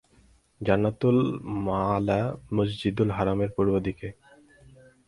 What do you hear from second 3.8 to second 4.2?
দিকে।